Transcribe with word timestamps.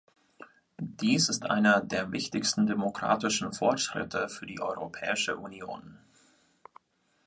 Dies 0.79 1.29
ist 1.29 1.45
einer 1.51 1.79
der 1.79 2.11
wichtigsten 2.11 2.65
demokratischen 2.65 3.53
Fortschritte 3.53 4.29
für 4.29 4.47
die 4.47 4.59
Europäische 4.59 5.37
Union. 5.37 5.99